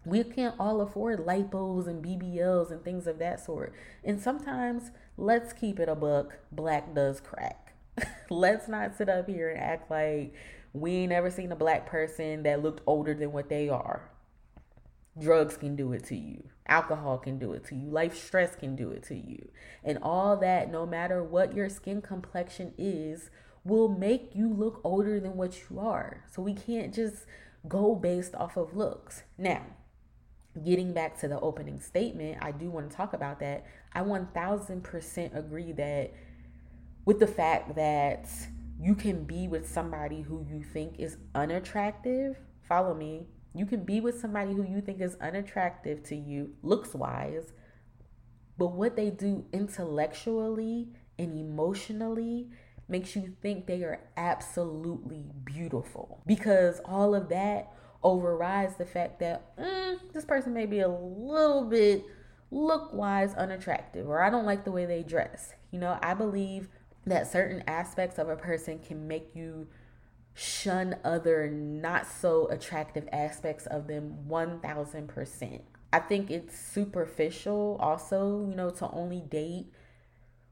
We 0.05 0.23
can't 0.23 0.55
all 0.59 0.81
afford 0.81 1.25
lipos 1.25 1.87
and 1.87 2.03
BBLs 2.03 2.71
and 2.71 2.83
things 2.83 3.07
of 3.07 3.19
that 3.19 3.43
sort. 3.43 3.73
And 4.03 4.21
sometimes, 4.21 4.91
let's 5.17 5.53
keep 5.53 5.79
it 5.79 5.87
a 5.87 5.95
buck, 5.95 6.39
black 6.51 6.93
does 6.93 7.21
crack. 7.21 7.62
Let's 8.29 8.67
not 8.67 8.95
sit 8.95 9.09
up 9.09 9.27
here 9.27 9.49
and 9.49 9.59
act 9.59 9.89
like 9.91 10.33
we 10.73 10.91
ain't 10.95 11.09
never 11.09 11.29
seen 11.29 11.51
a 11.51 11.55
black 11.55 11.85
person 11.85 12.43
that 12.43 12.63
looked 12.63 12.81
older 12.87 13.13
than 13.13 13.31
what 13.31 13.49
they 13.49 13.69
are. 13.69 14.09
Drugs 15.19 15.57
can 15.57 15.75
do 15.75 15.93
it 15.93 16.03
to 16.05 16.15
you. 16.15 16.43
Alcohol 16.67 17.19
can 17.19 17.37
do 17.37 17.53
it 17.53 17.65
to 17.65 17.75
you. 17.75 17.89
Life 17.89 18.17
stress 18.17 18.55
can 18.55 18.75
do 18.75 18.89
it 18.89 19.03
to 19.03 19.15
you. 19.15 19.49
And 19.83 19.99
all 20.01 20.37
that, 20.37 20.71
no 20.71 20.85
matter 20.85 21.23
what 21.23 21.53
your 21.53 21.69
skin 21.69 22.01
complexion 22.01 22.73
is, 22.77 23.29
will 23.63 23.87
make 23.87 24.31
you 24.33 24.51
look 24.51 24.81
older 24.83 25.19
than 25.19 25.37
what 25.37 25.69
you 25.69 25.79
are. 25.79 26.23
So 26.31 26.41
we 26.41 26.53
can't 26.53 26.93
just 26.93 27.25
go 27.67 27.95
based 27.95 28.33
off 28.35 28.57
of 28.57 28.75
looks. 28.75 29.23
Now, 29.37 29.65
getting 30.63 30.93
back 30.93 31.19
to 31.19 31.27
the 31.27 31.39
opening 31.39 31.79
statement, 31.79 32.39
I 32.41 32.51
do 32.51 32.69
want 32.69 32.89
to 32.89 32.95
talk 32.95 33.13
about 33.13 33.39
that. 33.39 33.65
I 33.93 34.01
1000% 34.01 35.37
agree 35.37 35.71
that 35.73 36.13
with 37.05 37.19
the 37.19 37.27
fact 37.27 37.75
that 37.75 38.27
you 38.79 38.95
can 38.95 39.23
be 39.23 39.47
with 39.47 39.69
somebody 39.69 40.21
who 40.21 40.45
you 40.47 40.63
think 40.63 40.99
is 40.99 41.17
unattractive, 41.35 42.37
follow 42.61 42.93
me. 42.93 43.27
You 43.53 43.65
can 43.65 43.83
be 43.83 43.99
with 44.01 44.19
somebody 44.19 44.53
who 44.53 44.63
you 44.63 44.81
think 44.81 44.99
is 44.99 45.15
unattractive 45.21 46.03
to 46.03 46.15
you, 46.15 46.53
looks 46.63 46.93
wise, 46.93 47.53
but 48.57 48.73
what 48.73 48.95
they 48.95 49.09
do 49.09 49.45
intellectually 49.53 50.89
and 51.17 51.37
emotionally 51.37 52.49
makes 52.87 53.15
you 53.15 53.33
think 53.41 53.65
they 53.65 53.83
are 53.83 54.01
absolutely 54.17 55.25
beautiful 55.43 56.21
because 56.25 56.81
all 56.85 57.15
of 57.15 57.29
that 57.29 57.71
overrides 58.03 58.75
the 58.75 58.85
fact 58.85 59.19
that 59.19 59.55
mm, 59.57 59.97
this 60.13 60.25
person 60.25 60.53
may 60.53 60.65
be 60.65 60.81
a 60.81 60.87
little 60.87 61.63
bit 61.63 62.03
look 62.51 62.93
wise 62.93 63.33
unattractive 63.35 64.07
or 64.07 64.21
I 64.21 64.29
don't 64.29 64.45
like 64.45 64.65
the 64.65 64.71
way 64.71 64.85
they 64.85 65.03
dress. 65.03 65.53
You 65.71 65.79
know, 65.79 65.97
I 66.01 66.13
believe 66.13 66.67
that 67.05 67.31
certain 67.31 67.63
aspects 67.67 68.17
of 68.17 68.29
a 68.29 68.35
person 68.35 68.79
can 68.79 69.07
make 69.07 69.35
you 69.35 69.67
shun 70.33 70.95
other 71.03 71.49
not 71.49 72.07
so 72.07 72.47
attractive 72.47 73.07
aspects 73.11 73.65
of 73.67 73.87
them 73.87 74.17
1000%. 74.27 75.61
I 75.91 75.99
think 75.99 76.31
it's 76.31 76.57
superficial 76.57 77.77
also, 77.79 78.47
you 78.49 78.55
know, 78.55 78.71
to 78.71 78.89
only 78.89 79.21
date 79.21 79.67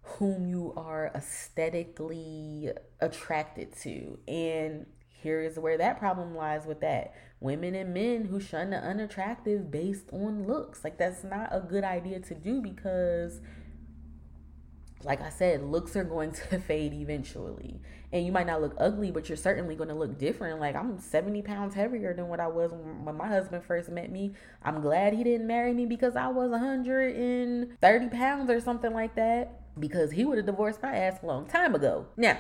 whom 0.04 0.46
you 0.46 0.74
are 0.76 1.12
aesthetically 1.16 2.72
attracted 3.00 3.76
to. 3.82 4.20
And 4.28 4.86
here 5.08 5.42
is 5.42 5.58
where 5.58 5.78
that 5.78 6.00
problem 6.00 6.36
lies 6.36 6.66
with 6.66 6.82
that. 6.82 7.14
Women 7.40 7.74
and 7.74 7.94
men 7.94 8.26
who 8.26 8.40
shun 8.40 8.70
the 8.70 8.78
unattractive 8.78 9.72
based 9.72 10.10
on 10.12 10.46
looks. 10.46 10.84
Like, 10.84 10.98
that's 10.98 11.24
not 11.24 11.50
a 11.52 11.60
good 11.60 11.84
idea 11.84 12.20
to 12.20 12.36
do 12.36 12.62
because, 12.62 13.42
like 15.04 15.22
I 15.22 15.30
said, 15.30 15.64
looks 15.64 15.96
are 15.96 16.04
going 16.04 16.32
to 16.50 16.60
fade 16.60 16.94
eventually. 16.94 17.80
And 18.14 18.26
you 18.26 18.32
might 18.32 18.48
not 18.48 18.62
look 18.62 18.76
ugly, 18.78 19.10
but 19.10 19.30
you're 19.30 19.38
certainly 19.38 19.76
going 19.76 19.90
to 19.90 19.96
look 19.96 20.18
different. 20.18 20.60
Like, 20.60 20.76
I'm 20.76 21.00
70 21.00 21.42
pounds 21.44 21.76
heavier 21.76 22.14
than 22.14 22.28
what 22.28 22.40
I 22.40 22.48
was 22.48 22.72
when 22.74 23.16
my 23.16 23.28
husband 23.28 23.64
first 23.64 23.90
met 23.90 24.12
me. 24.12 24.34
I'm 24.64 24.82
glad 24.82 25.14
he 25.14 25.24
didn't 25.24 25.48
marry 25.48 25.74
me 25.74 25.86
because 25.86 26.16
I 26.16 26.28
was 26.28 26.52
130 26.52 28.10
pounds 28.10 28.50
or 28.50 28.60
something 28.60 28.94
like 28.94 29.16
that 29.16 29.62
because 29.80 30.12
he 30.12 30.26
would 30.26 30.38
have 30.38 30.46
divorced 30.46 30.84
my 30.84 30.96
ass 30.96 31.20
a 31.24 31.26
long 31.26 31.46
time 31.46 31.74
ago. 31.74 32.08
Now, 32.18 32.38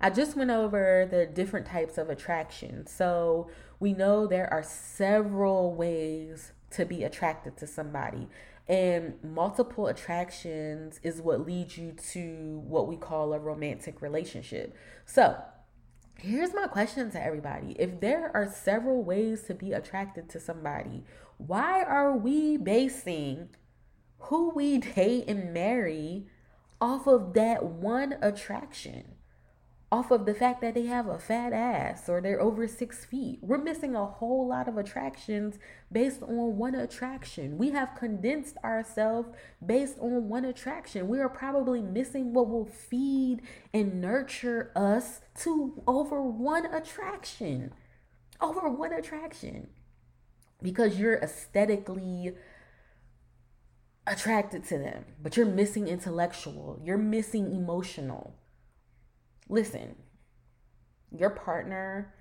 I 0.00 0.10
just 0.10 0.36
went 0.36 0.50
over 0.50 1.08
the 1.10 1.24
different 1.24 1.66
types 1.66 1.96
of 1.96 2.10
attraction. 2.10 2.86
So 2.86 3.48
we 3.80 3.92
know 3.94 4.26
there 4.26 4.52
are 4.52 4.62
several 4.62 5.74
ways 5.74 6.52
to 6.72 6.84
be 6.84 7.04
attracted 7.04 7.56
to 7.58 7.66
somebody. 7.66 8.28
And 8.66 9.22
multiple 9.22 9.88
attractions 9.88 10.98
is 11.02 11.20
what 11.20 11.46
leads 11.46 11.76
you 11.76 11.92
to 12.12 12.62
what 12.66 12.88
we 12.88 12.96
call 12.96 13.34
a 13.34 13.38
romantic 13.38 14.00
relationship. 14.00 14.74
So, 15.04 15.36
here's 16.18 16.54
my 16.54 16.66
question 16.66 17.10
to 17.10 17.22
everybody 17.22 17.72
if 17.78 18.00
there 18.00 18.30
are 18.34 18.50
several 18.50 19.02
ways 19.04 19.42
to 19.42 19.54
be 19.54 19.72
attracted 19.72 20.30
to 20.30 20.40
somebody, 20.40 21.04
why 21.36 21.82
are 21.82 22.16
we 22.16 22.56
basing 22.56 23.50
who 24.18 24.50
we 24.50 24.78
date 24.78 25.24
and 25.28 25.52
marry 25.52 26.26
off 26.80 27.06
of 27.06 27.34
that 27.34 27.64
one 27.64 28.16
attraction, 28.22 29.13
off 29.94 30.10
of 30.10 30.26
the 30.26 30.34
fact 30.34 30.60
that 30.60 30.74
they 30.74 30.86
have 30.86 31.06
a 31.06 31.20
fat 31.20 31.52
ass 31.52 32.08
or 32.08 32.20
they're 32.20 32.40
over 32.40 32.66
six 32.66 33.04
feet. 33.04 33.38
We're 33.40 33.58
missing 33.58 33.94
a 33.94 34.04
whole 34.04 34.48
lot 34.48 34.66
of 34.66 34.76
attractions 34.76 35.56
based 35.92 36.20
on 36.20 36.56
one 36.56 36.74
attraction. 36.74 37.58
We 37.58 37.70
have 37.70 37.94
condensed 37.96 38.56
ourselves 38.64 39.28
based 39.64 40.00
on 40.00 40.28
one 40.28 40.44
attraction. 40.44 41.06
We 41.06 41.20
are 41.20 41.28
probably 41.28 41.80
missing 41.80 42.34
what 42.34 42.48
will 42.48 42.66
feed 42.66 43.42
and 43.72 44.00
nurture 44.00 44.72
us 44.74 45.20
to 45.42 45.80
over 45.86 46.20
one 46.20 46.66
attraction. 46.66 47.72
Over 48.40 48.68
one 48.68 48.92
attraction. 48.92 49.68
Because 50.60 50.98
you're 50.98 51.18
aesthetically 51.18 52.32
attracted 54.08 54.64
to 54.64 54.78
them, 54.78 55.04
but 55.22 55.36
you're 55.36 55.46
missing 55.46 55.86
intellectual, 55.86 56.80
you're 56.84 56.98
missing 56.98 57.54
emotional. 57.54 58.34
Listen, 59.48 59.96
your 61.10 61.30
partner, 61.30 62.14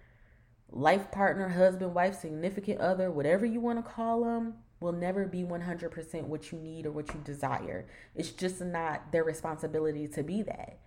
life 0.70 1.12
partner, 1.12 1.50
husband, 1.50 1.94
wife, 1.94 2.20
significant 2.20 2.80
other, 2.82 3.12
whatever 3.12 3.46
you 3.46 3.60
want 3.60 3.84
to 3.84 3.92
call 3.92 4.24
them, 4.24 4.56
will 4.80 4.92
never 4.92 5.26
be 5.26 5.44
100% 5.44 6.24
what 6.26 6.52
you 6.52 6.60
need 6.60 6.86
or 6.86 6.92
what 6.92 7.14
you 7.14 7.20
desire. 7.24 7.88
It's 8.16 8.32
just 8.32 8.62
not 8.62 9.12
their 9.12 9.24
responsibility 9.24 10.08
to 10.10 10.24
be 10.24 10.44
that. 10.44 10.80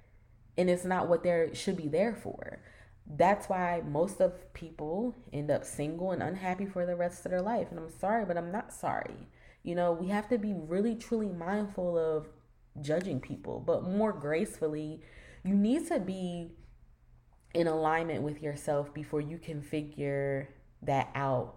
And 0.58 0.68
it's 0.70 0.84
not 0.84 1.08
what 1.08 1.22
they 1.22 1.50
should 1.54 1.76
be 1.76 1.88
there 1.88 2.14
for. 2.14 2.60
That's 3.08 3.48
why 3.48 3.82
most 3.86 4.20
of 4.20 4.52
people 4.52 5.14
end 5.32 5.50
up 5.50 5.64
single 5.64 6.10
and 6.10 6.22
unhappy 6.22 6.66
for 6.66 6.84
the 6.84 6.96
rest 6.96 7.24
of 7.24 7.30
their 7.30 7.42
life. 7.42 7.68
And 7.70 7.78
I'm 7.78 7.90
sorry, 7.90 8.24
but 8.24 8.36
I'm 8.36 8.52
not 8.52 8.72
sorry. 8.72 9.28
You 9.62 9.74
know, 9.74 9.92
we 9.92 10.08
have 10.08 10.28
to 10.28 10.38
be 10.38 10.54
really, 10.54 10.94
truly 10.94 11.28
mindful 11.28 11.96
of 11.98 12.28
judging 12.80 13.20
people, 13.20 13.60
but 13.60 13.84
more 13.84 14.12
gracefully, 14.12 15.00
you 15.46 15.54
need 15.54 15.86
to 15.88 16.00
be 16.00 16.50
in 17.54 17.66
alignment 17.66 18.22
with 18.22 18.42
yourself 18.42 18.92
before 18.92 19.20
you 19.20 19.38
can 19.38 19.62
figure 19.62 20.48
that 20.82 21.10
out. 21.14 21.54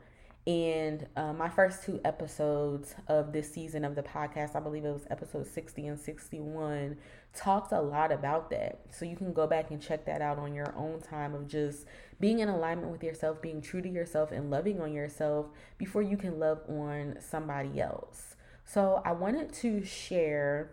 And 0.48 1.05
uh, 1.15 1.34
my 1.34 1.50
first 1.50 1.84
two 1.84 2.00
episodes 2.05 2.96
of 3.08 3.34
this 3.34 3.53
season 3.53 3.86
of 3.86 3.96
the 3.96 4.01
podcast, 4.01 4.55
I 4.55 4.60
believe 4.60 4.86
it 4.86 4.91
was 4.91 5.05
episode 5.12 5.46
60 5.46 5.88
and 5.88 6.00
61, 6.00 6.98
talked 7.36 7.72
a 7.72 7.81
lot 7.81 8.12
about 8.12 8.50
that. 8.50 8.79
So 8.89 9.05
you 9.05 9.15
can 9.15 9.34
go 9.34 9.46
back 9.46 9.69
and 9.69 9.81
check 9.81 10.05
that 10.05 10.22
out 10.22 10.39
on 10.39 10.55
your 10.55 10.74
own 10.75 11.01
time 11.01 11.36
of 11.36 11.48
just 11.48 11.86
being 12.19 12.39
in 12.39 12.50
alignment 12.50 12.91
with 12.91 13.03
yourself, 13.03 13.41
being 13.41 13.62
true 13.62 13.81
to 13.81 13.89
yourself, 13.89 14.31
and 14.31 14.50
loving 14.50 14.81
on 14.81 14.93
yourself 14.93 15.48
before 15.77 16.01
you 16.01 16.17
can 16.17 16.39
love 16.39 16.62
on 16.67 17.17
somebody 17.19 17.79
else. 17.79 18.36
So 18.65 19.01
I 19.05 19.12
wanted 19.12 19.53
to 19.53 19.84
share. 19.84 20.72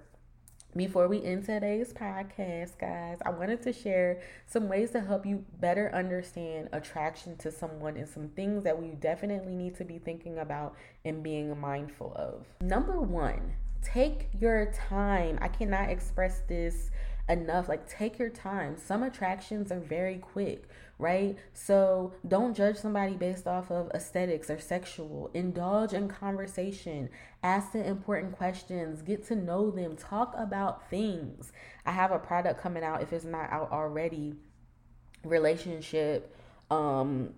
Before 0.76 1.08
we 1.08 1.24
end 1.24 1.46
today's 1.46 1.94
podcast, 1.94 2.78
guys, 2.78 3.16
I 3.24 3.30
wanted 3.30 3.62
to 3.62 3.72
share 3.72 4.20
some 4.44 4.68
ways 4.68 4.90
to 4.90 5.00
help 5.00 5.24
you 5.24 5.42
better 5.58 5.90
understand 5.94 6.68
attraction 6.72 7.34
to 7.38 7.50
someone 7.50 7.96
and 7.96 8.06
some 8.06 8.28
things 8.28 8.62
that 8.64 8.78
we 8.78 8.88
definitely 8.88 9.54
need 9.54 9.74
to 9.76 9.86
be 9.86 9.98
thinking 9.98 10.36
about 10.36 10.74
and 11.06 11.22
being 11.22 11.58
mindful 11.58 12.12
of. 12.14 12.44
Number 12.60 13.00
one, 13.00 13.54
take 13.82 14.28
your 14.38 14.70
time. 14.90 15.38
I 15.40 15.48
cannot 15.48 15.88
express 15.88 16.40
this 16.46 16.90
enough. 17.30 17.70
Like, 17.70 17.88
take 17.88 18.18
your 18.18 18.28
time. 18.28 18.76
Some 18.76 19.02
attractions 19.02 19.72
are 19.72 19.80
very 19.80 20.18
quick, 20.18 20.68
right? 20.98 21.36
So, 21.52 22.14
don't 22.26 22.56
judge 22.56 22.76
somebody 22.76 23.14
based 23.14 23.46
off 23.46 23.70
of 23.70 23.90
aesthetics 23.94 24.48
or 24.48 24.58
sexual. 24.58 25.30
Indulge 25.34 25.92
in 25.92 26.08
conversation, 26.08 27.10
ask 27.42 27.72
the 27.72 27.86
important 27.86 28.36
questions, 28.36 29.02
get 29.02 29.26
to 29.28 29.36
know 29.36 29.70
them, 29.70 29.96
talk 29.96 30.34
about 30.36 30.88
things. 30.88 31.52
I 31.84 31.92
have 31.92 32.12
a 32.12 32.18
product 32.18 32.60
coming 32.60 32.82
out, 32.82 33.02
if 33.02 33.12
it's 33.12 33.24
not 33.24 33.50
out 33.50 33.72
already, 33.72 34.34
relationship 35.24 36.36
um 36.70 37.32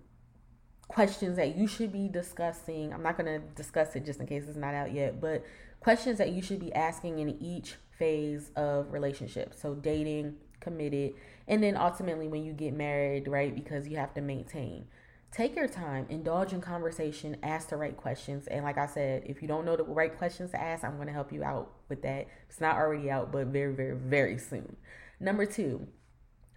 questions 0.89 1.37
that 1.37 1.55
you 1.55 1.67
should 1.67 1.93
be 1.93 2.09
discussing. 2.09 2.91
I'm 2.91 3.03
not 3.03 3.15
going 3.15 3.39
to 3.39 3.47
discuss 3.55 3.95
it 3.95 4.05
just 4.05 4.19
in 4.19 4.25
case 4.25 4.43
it's 4.47 4.57
not 4.57 4.73
out 4.73 4.91
yet, 4.91 5.21
but 5.21 5.45
questions 5.79 6.17
that 6.17 6.31
you 6.31 6.41
should 6.41 6.59
be 6.59 6.73
asking 6.73 7.19
in 7.19 7.41
each 7.41 7.75
phase 7.97 8.51
of 8.55 8.91
relationship. 8.91 9.53
So 9.53 9.75
dating, 9.75 10.35
committed, 10.59 11.13
and 11.47 11.63
then 11.63 11.75
ultimately 11.75 12.27
when 12.27 12.43
you 12.43 12.53
get 12.53 12.73
married, 12.73 13.27
right? 13.27 13.53
Because 13.53 13.87
you 13.87 13.97
have 13.97 14.13
to 14.15 14.21
maintain. 14.21 14.87
Take 15.31 15.55
your 15.55 15.67
time, 15.67 16.07
indulge 16.09 16.53
in 16.53 16.61
conversation, 16.61 17.37
ask 17.43 17.69
the 17.69 17.77
right 17.77 17.95
questions. 17.95 18.47
And 18.47 18.63
like 18.63 18.79
I 18.79 18.87
said, 18.87 19.23
if 19.27 19.41
you 19.41 19.47
don't 19.47 19.63
know 19.63 19.75
the 19.75 19.83
right 19.83 20.17
questions 20.17 20.51
to 20.51 20.59
ask, 20.59 20.83
I'm 20.83 20.95
going 20.95 21.07
to 21.07 21.13
help 21.13 21.31
you 21.31 21.43
out 21.43 21.71
with 21.87 22.01
that. 22.01 22.27
It's 22.49 22.59
not 22.59 22.77
already 22.77 23.11
out, 23.11 23.31
but 23.31 23.47
very, 23.47 23.73
very, 23.73 23.95
very 23.95 24.37
soon. 24.39 24.75
Number 25.19 25.45
two, 25.45 25.87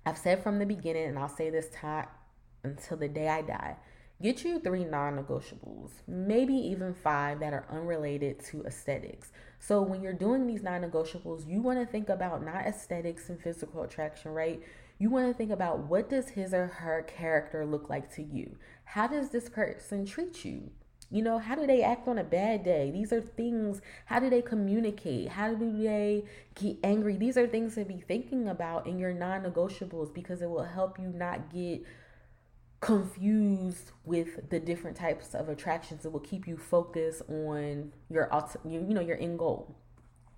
I've 0.07 0.17
said 0.17 0.43
from 0.43 0.59
the 0.59 0.65
beginning, 0.65 1.07
and 1.07 1.19
I'll 1.19 1.29
say 1.29 1.51
this 1.51 1.69
time 1.69 2.07
until 2.65 2.97
the 2.97 3.09
day 3.09 3.29
I 3.29 3.43
die 3.43 3.77
Get 4.23 4.45
you 4.45 4.61
three 4.61 4.85
non 4.85 5.17
negotiables, 5.17 5.91
maybe 6.07 6.55
even 6.55 6.95
five 6.95 7.41
that 7.41 7.53
are 7.53 7.67
unrelated 7.69 8.39
to 8.47 8.63
aesthetics. 8.63 9.33
So, 9.59 9.83
when 9.83 10.01
you're 10.01 10.13
doing 10.13 10.47
these 10.47 10.63
non 10.63 10.83
negotiables, 10.83 11.49
you 11.49 11.61
want 11.61 11.81
to 11.81 11.87
think 11.87 12.09
about 12.09 12.45
not 12.45 12.65
aesthetics 12.65 13.31
and 13.31 13.41
physical 13.41 13.83
attraction, 13.83 14.31
right? 14.31 14.63
You 15.01 15.11
want 15.11 15.27
to 15.27 15.35
think 15.35 15.51
about 15.51 15.81
what 15.89 16.09
does 16.09 16.29
his 16.29 16.55
or 16.55 16.69
her 16.69 17.03
character 17.03 17.67
look 17.67 17.91
like 17.91 18.15
to 18.15 18.23
you? 18.23 18.59
How 18.85 19.09
does 19.09 19.31
this 19.31 19.49
person 19.49 20.07
treat 20.07 20.45
you? 20.45 20.71
You 21.11 21.23
know, 21.23 21.39
how 21.39 21.57
do 21.57 21.67
they 21.67 21.83
act 21.83 22.07
on 22.07 22.19
a 22.19 22.25
bad 22.25 22.63
day? 22.63 22.93
These 22.93 23.13
are 23.13 23.21
things, 23.21 23.83
how 24.07 24.21
do 24.21 24.31
they 24.31 24.41
communicate? 24.41 25.31
How 25.31 25.53
do 25.53 25.75
they 25.77 26.25
get 26.55 26.79
angry? 26.85 27.17
These 27.17 27.37
are 27.37 27.47
things 27.49 27.75
to 27.75 27.85
be 27.85 28.05
thinking 28.07 28.49
about 28.49 28.87
in 28.87 29.01
your 29.01 29.13
non 29.13 29.43
negotiables 29.43 30.15
because 30.15 30.43
it 30.43 30.49
will 30.49 30.63
help 30.63 31.01
you 31.01 31.09
not 31.09 31.53
get 31.53 31.85
confused 32.83 33.93
with 34.05 34.51
the 34.51 34.59
different 34.59 34.97
types 34.97 35.35
of 35.35 35.49
attractions. 35.49 36.05
It 36.05 36.13
will 36.13 36.21
keep 36.21 36.49
you 36.49 36.57
focused 36.59 37.23
on 37.29 37.93
your, 38.11 38.29
you 38.69 38.81
know, 38.81 39.01
your 39.01 39.17
end 39.19 39.39
goal. 39.39 39.77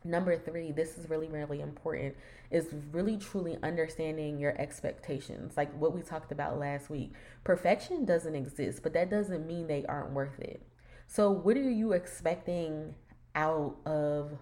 Number 0.04 0.36
three, 0.36 0.70
this 0.70 0.98
is 0.98 1.08
really, 1.08 1.28
really 1.28 1.62
important, 1.62 2.14
is 2.50 2.66
really 2.92 3.16
truly 3.16 3.56
understanding 3.62 4.38
your 4.38 4.54
expectations. 4.60 5.56
Like 5.56 5.74
what 5.80 5.94
we 5.94 6.02
talked 6.02 6.30
about 6.30 6.58
last 6.58 6.90
week. 6.90 7.14
Perfection 7.44 8.04
doesn't 8.04 8.34
exist, 8.34 8.82
but 8.82 8.92
that 8.92 9.08
doesn't 9.08 9.46
mean 9.46 9.66
they 9.66 9.86
aren't 9.86 10.12
worth 10.12 10.38
it. 10.38 10.62
So, 11.06 11.30
what 11.30 11.56
are 11.56 11.70
you 11.70 11.92
expecting 11.92 12.94
out 13.34 13.76
of 13.86 14.32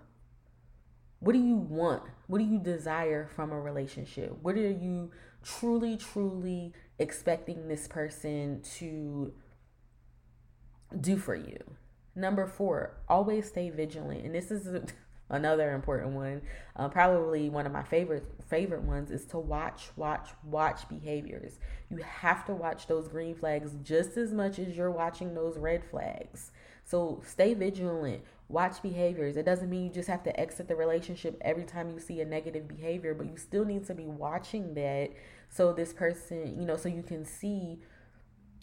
what 1.20 1.34
do 1.34 1.38
you 1.38 1.54
want? 1.54 2.02
What 2.26 2.38
do 2.38 2.44
you 2.44 2.58
desire 2.58 3.28
from 3.28 3.52
a 3.52 3.60
relationship? 3.60 4.36
What 4.42 4.56
are 4.56 4.70
you 4.70 5.12
truly, 5.44 5.96
truly 5.96 6.72
expecting 7.02 7.68
this 7.68 7.86
person 7.88 8.62
to 8.78 9.32
do 10.98 11.16
for 11.16 11.34
you? 11.34 11.58
Number 12.14 12.46
four, 12.46 12.98
always 13.08 13.48
stay 13.48 13.70
vigilant. 13.70 14.24
And 14.24 14.34
this 14.34 14.50
is 14.50 14.92
another 15.30 15.72
important 15.72 16.12
one. 16.12 16.42
Uh, 16.76 16.88
probably 16.88 17.48
one 17.50 17.66
of 17.66 17.72
my 17.72 17.82
favorite 17.82 18.24
favorite 18.48 18.82
ones 18.82 19.10
is 19.10 19.24
to 19.26 19.38
watch 19.38 19.88
watch 19.96 20.30
watch 20.44 20.88
behaviors. 20.88 21.58
You 21.90 21.98
have 21.98 22.44
to 22.46 22.54
watch 22.54 22.86
those 22.86 23.08
green 23.08 23.34
flags 23.34 23.76
just 23.82 24.16
as 24.16 24.32
much 24.32 24.58
as 24.58 24.76
you're 24.76 24.90
watching 24.90 25.34
those 25.34 25.58
red 25.58 25.82
flags. 25.84 26.52
So 26.84 27.22
stay 27.26 27.54
vigilant. 27.54 28.22
Watch 28.48 28.82
behaviors. 28.82 29.38
It 29.38 29.46
doesn't 29.46 29.70
mean 29.70 29.84
you 29.84 29.90
just 29.90 30.08
have 30.08 30.22
to 30.24 30.40
exit 30.40 30.68
the 30.68 30.76
relationship 30.76 31.38
every 31.40 31.64
time 31.64 31.90
you 31.90 31.98
see 31.98 32.20
a 32.20 32.24
negative 32.26 32.68
behavior 32.68 33.14
but 33.14 33.26
you 33.26 33.38
still 33.38 33.64
need 33.64 33.86
to 33.86 33.94
be 33.94 34.06
watching 34.06 34.74
that 34.74 35.10
so 35.52 35.72
this 35.72 35.92
person 35.92 36.58
you 36.58 36.66
know 36.66 36.76
so 36.76 36.88
you 36.88 37.02
can 37.02 37.24
see 37.24 37.78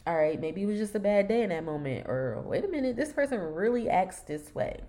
all 0.06 0.18
right 0.18 0.42
maybe 0.42 0.64
it 0.64 0.66
was 0.66 0.78
just 0.78 0.96
a 0.96 1.00
bad 1.00 1.28
day 1.28 1.44
in 1.44 1.50
that 1.50 1.64
moment 1.64 2.06
or 2.08 2.42
wait 2.46 2.66
a 2.66 2.68
minute 2.68 2.96
this 2.96 3.14
person 3.14 3.40
really 3.40 3.88
acts 3.88 4.22
this 4.22 4.54
way 4.54 4.82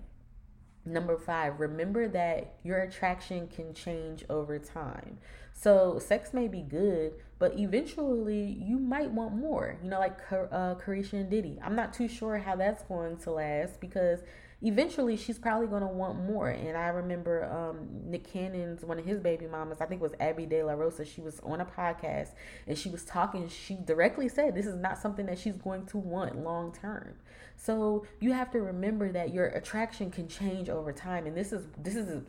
Number 0.85 1.15
five, 1.15 1.59
remember 1.59 2.07
that 2.07 2.55
your 2.63 2.79
attraction 2.79 3.47
can 3.47 3.73
change 3.73 4.25
over 4.29 4.57
time. 4.57 5.19
So, 5.53 5.99
sex 5.99 6.33
may 6.33 6.47
be 6.47 6.61
good, 6.61 7.13
but 7.37 7.59
eventually 7.59 8.57
you 8.59 8.79
might 8.79 9.11
want 9.11 9.35
more. 9.35 9.77
You 9.83 9.91
know, 9.91 9.99
like 9.99 10.17
uh, 10.31 10.75
Caresha 10.75 11.13
and 11.13 11.29
Diddy. 11.29 11.59
I'm 11.63 11.75
not 11.75 11.93
too 11.93 12.07
sure 12.07 12.39
how 12.39 12.55
that's 12.55 12.81
going 12.83 13.17
to 13.17 13.31
last 13.31 13.79
because 13.79 14.21
eventually 14.61 15.17
she's 15.17 15.39
probably 15.39 15.67
going 15.67 15.81
to 15.81 15.87
want 15.87 16.23
more. 16.23 16.49
And 16.49 16.77
I 16.77 16.87
remember 16.87 17.45
um, 17.45 17.87
Nick 18.09 18.31
Cannon's 18.31 18.83
one 18.83 18.99
of 18.99 19.05
his 19.05 19.19
baby 19.19 19.47
mamas, 19.47 19.81
I 19.81 19.85
think 19.85 20.01
was 20.01 20.13
Abby 20.19 20.45
De 20.45 20.63
La 20.63 20.73
Rosa. 20.73 21.03
She 21.03 21.21
was 21.21 21.39
on 21.41 21.61
a 21.61 21.65
podcast 21.65 22.29
and 22.67 22.77
she 22.77 22.89
was 22.89 23.03
talking. 23.03 23.49
She 23.49 23.75
directly 23.75 24.29
said 24.29 24.55
this 24.55 24.67
is 24.67 24.75
not 24.75 24.97
something 24.97 25.25
that 25.25 25.39
she's 25.39 25.55
going 25.55 25.85
to 25.87 25.97
want 25.97 26.37
long 26.37 26.71
term. 26.71 27.15
So 27.55 28.05
you 28.19 28.33
have 28.33 28.51
to 28.51 28.59
remember 28.61 29.11
that 29.11 29.33
your 29.33 29.47
attraction 29.47 30.11
can 30.11 30.27
change 30.27 30.69
over 30.69 30.93
time. 30.93 31.25
And 31.25 31.35
this 31.35 31.51
is 31.51 31.65
this 31.77 31.95
is 31.95 32.23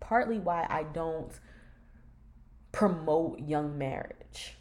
partly 0.00 0.38
why 0.38 0.66
I 0.68 0.82
don't 0.82 1.32
promote 2.72 3.40
young 3.40 3.78
marriage 3.78 4.56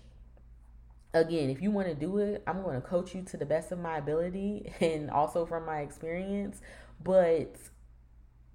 again, 1.13 1.49
if 1.49 1.61
you 1.61 1.71
want 1.71 1.87
to 1.87 1.95
do 1.95 2.17
it, 2.17 2.43
I'm 2.47 2.61
going 2.61 2.75
to 2.75 2.87
coach 2.87 3.13
you 3.13 3.23
to 3.23 3.37
the 3.37 3.45
best 3.45 3.71
of 3.71 3.79
my 3.79 3.97
ability 3.97 4.71
and 4.79 5.09
also 5.09 5.45
from 5.45 5.65
my 5.65 5.79
experience 5.79 6.61
but 7.03 7.55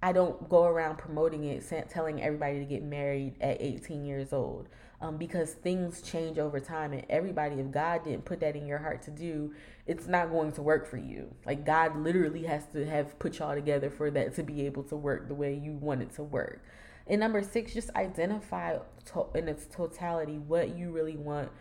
I 0.01 0.11
don't 0.11 0.47
go 0.47 0.65
around 0.65 0.97
promoting 0.97 1.43
it, 1.45 1.65
telling 1.89 2.21
everybody 2.21 2.59
to 2.59 2.65
get 2.65 2.83
married 2.83 3.35
at 3.41 3.61
18 3.61 4.05
years 4.05 4.31
old. 4.31 4.67
Um, 4.99 5.17
because 5.17 5.51
things 5.51 6.01
change 6.01 6.39
over 6.39 6.59
time, 6.59 6.91
and 6.91 7.05
everybody, 7.07 7.59
if 7.59 7.69
God 7.69 8.03
didn't 8.03 8.25
put 8.25 8.39
that 8.39 8.55
in 8.55 8.65
your 8.65 8.79
heart 8.79 9.03
to 9.03 9.11
do, 9.11 9.53
it's 9.85 10.07
not 10.07 10.31
going 10.31 10.51
to 10.53 10.61
work 10.63 10.87
for 10.87 10.97
you. 10.97 11.33
Like, 11.45 11.65
God 11.65 11.95
literally 11.97 12.43
has 12.43 12.65
to 12.73 12.83
have 12.85 13.17
put 13.19 13.37
y'all 13.37 13.53
together 13.53 13.91
for 13.91 14.09
that 14.11 14.35
to 14.35 14.43
be 14.43 14.65
able 14.65 14.83
to 14.85 14.95
work 14.95 15.27
the 15.27 15.35
way 15.35 15.53
you 15.53 15.73
want 15.73 16.01
it 16.01 16.15
to 16.15 16.23
work. 16.23 16.63
And 17.05 17.19
number 17.19 17.43
six, 17.43 17.73
just 17.73 17.91
identify 17.95 18.79
to- 19.05 19.27
in 19.35 19.47
its 19.47 19.65
totality 19.67 20.39
what 20.39 20.75
you 20.75 20.91
really 20.91 21.15
want 21.15 21.51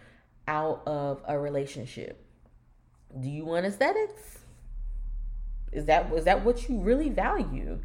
out 0.48 0.82
of 0.86 1.22
a 1.26 1.38
relationship. 1.38 2.24
Do 3.20 3.28
you 3.28 3.44
want 3.44 3.66
aesthetics? 3.66 4.35
Is 5.72 5.86
that 5.86 6.12
is 6.12 6.24
that 6.24 6.44
what 6.44 6.68
you 6.68 6.80
really 6.80 7.10
value? 7.10 7.80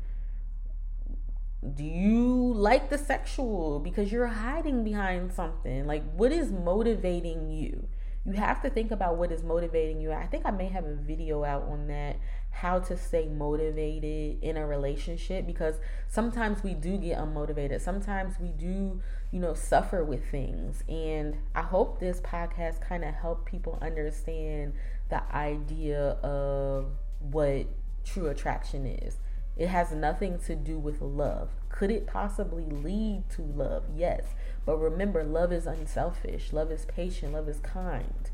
Do 1.76 1.84
you 1.84 2.54
like 2.54 2.90
the 2.90 2.98
sexual 2.98 3.80
because 3.80 4.12
you're 4.12 4.28
hiding 4.28 4.84
behind 4.84 5.32
something? 5.32 5.86
Like 5.86 6.04
what 6.14 6.32
is 6.32 6.52
motivating 6.52 7.50
you? 7.50 7.88
You 8.26 8.34
have 8.34 8.62
to 8.62 8.70
think 8.70 8.92
about 8.92 9.18
what 9.18 9.32
is 9.32 9.44
motivating 9.44 10.00
you. 10.00 10.12
I 10.12 10.28
think 10.28 10.46
I 10.46 10.52
may 10.52 10.68
have 10.68 10.86
a 10.86 10.94
video 10.96 11.44
out 11.44 11.64
on 11.64 11.88
that 11.88 12.18
how 12.52 12.80
to 12.80 12.98
stay 12.98 13.28
motivated 13.28 14.44
in 14.44 14.58
a 14.58 14.68
relationship 14.68 15.48
because 15.48 15.80
sometimes 16.08 16.64
we 16.64 16.74
do 16.74 16.98
get 16.98 17.18
unmotivated. 17.18 17.82
Sometimes 17.82 18.36
we 18.40 18.50
do, 18.50 19.02
you 19.32 19.40
know, 19.40 19.54
suffer 19.54 20.04
with 20.04 20.30
things. 20.30 20.84
And 20.88 21.38
I 21.56 21.62
hope 21.62 22.00
this 22.00 22.20
podcast 22.22 22.82
kind 22.82 23.04
of 23.04 23.16
help 23.16 23.46
people 23.46 23.80
understand 23.82 24.74
the 25.10 25.24
idea 25.34 26.18
of 26.22 26.92
what 27.22 27.68
true 28.04 28.28
attraction 28.28 28.86
is. 28.86 29.18
It 29.58 29.68
has 29.68 29.92
nothing 29.92 30.40
to 30.48 30.56
do 30.56 30.80
with 30.80 31.02
love. 31.02 31.50
Could 31.70 31.92
it 31.92 32.08
possibly 32.08 32.66
lead 32.66 33.30
to 33.32 33.42
love? 33.42 33.84
Yes. 33.96 34.24
But 34.66 34.78
remember, 34.78 35.24
love 35.24 35.52
is 35.52 35.68
unselfish, 35.68 36.54
love 36.54 36.72
is 36.72 36.86
patient, 36.86 37.34
love 37.34 37.50
is 37.50 37.60
kind. 37.60 38.30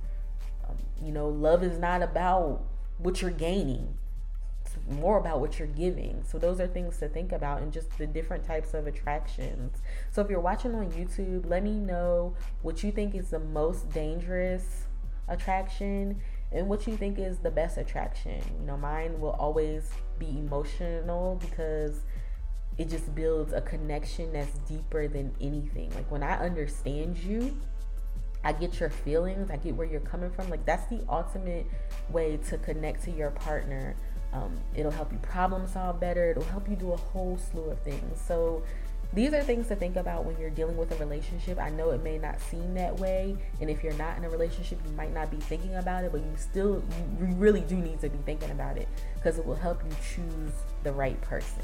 Um, 0.68 0.78
you 1.02 1.12
know, 1.12 1.28
love 1.28 1.64
is 1.64 1.78
not 1.78 2.02
about 2.02 2.64
what 2.98 3.22
you're 3.22 3.32
gaining, 3.32 3.98
it's 4.68 4.76
more 4.90 5.18
about 5.18 5.40
what 5.40 5.60
you're 5.60 5.68
giving. 5.68 6.24
So, 6.26 6.38
those 6.38 6.60
are 6.60 6.68
things 6.68 6.98
to 6.98 7.08
think 7.08 7.32
about 7.32 7.62
and 7.62 7.72
just 7.72 7.98
the 7.98 8.06
different 8.06 8.46
types 8.46 8.74
of 8.74 8.86
attractions. 8.86 9.78
So, 10.12 10.22
if 10.22 10.30
you're 10.30 10.42
watching 10.42 10.76
on 10.76 10.92
YouTube, 10.92 11.50
let 11.50 11.64
me 11.64 11.72
know 11.72 12.36
what 12.62 12.84
you 12.84 12.92
think 12.92 13.16
is 13.16 13.30
the 13.30 13.40
most 13.40 13.90
dangerous 13.92 14.88
attraction 15.28 16.22
and 16.52 16.68
what 16.68 16.88
you 16.88 16.96
think 16.96 17.20
is 17.20 17.38
the 17.40 17.52
best 17.52 17.78
attraction. 17.78 18.42
You 18.60 18.68
know, 18.68 18.78
mine 18.78 19.20
will 19.20 19.32
always 19.32 19.90
be 20.18 20.30
emotional 20.30 21.40
because 21.42 22.02
it 22.78 22.90
just 22.90 23.14
builds 23.16 23.54
a 23.54 23.62
connection 23.62 24.32
that's 24.32 24.58
deeper 24.60 25.08
than 25.08 25.34
anything. 25.42 25.92
Like 25.96 26.10
when 26.12 26.24
I 26.24 26.38
understand 26.38 27.18
you, 27.18 27.58
I 28.44 28.54
get 28.54 28.80
your 28.80 28.90
feelings, 28.90 29.50
I 29.52 29.58
get 29.58 29.76
where 29.76 29.88
you're 29.88 30.00
coming 30.00 30.30
from. 30.30 30.50
Like 30.50 30.66
that's 30.66 30.88
the 30.90 31.04
ultimate 31.10 31.66
way 32.12 32.38
to 32.50 32.58
connect 32.60 33.04
to 33.06 33.12
your 33.12 33.32
partner. 33.32 33.96
Um, 34.32 34.58
it'll 34.76 34.92
help 34.92 35.12
you 35.12 35.18
problem 35.20 35.68
solve 35.68 36.00
better. 36.00 36.32
It'll 36.32 36.44
help 36.44 36.70
you 36.70 36.76
do 36.76 36.94
a 36.94 36.98
whole 36.98 37.38
slew 37.38 37.72
of 37.72 37.82
things. 37.82 38.22
So 38.22 38.64
these 39.14 39.34
are 39.34 39.42
things 39.42 39.68
to 39.68 39.76
think 39.76 39.96
about 39.96 40.26
when 40.26 40.38
you're 40.40 40.50
dealing 40.50 40.78
with 40.78 40.92
a 40.92 40.96
relationship. 40.96 41.60
I 41.60 41.70
know 41.70 41.92
it 41.92 42.04
may 42.04 42.18
not 42.18 42.40
seem 42.42 42.74
that 42.76 43.00
way, 43.00 43.38
and 43.62 43.70
if 43.70 43.84
you're 43.84 43.94
not 43.94 44.18
in 44.18 44.26
a 44.26 44.30
relationship, 44.30 44.80
you 44.86 44.92
might 44.94 45.14
not 45.14 45.32
be 45.32 45.38
thinking 45.38 45.76
about 45.76 46.04
it, 46.04 46.12
but 46.12 46.22
you 46.22 46.32
still, 46.36 46.84
you 47.20 47.26
really 47.36 47.62
do 47.62 47.76
need 47.76 48.02
to 48.02 48.10
be 48.10 48.18
thinking 48.26 48.52
about 48.52 48.78
it 48.78 48.88
because 49.16 49.40
it 49.40 49.46
will 49.46 49.56
help 49.56 49.82
you 49.84 49.92
choose 50.14 50.52
the 50.84 50.92
right 50.92 51.20
person. 51.22 51.64